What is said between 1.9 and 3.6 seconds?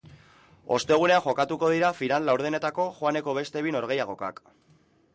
final-laurdenetako joaneko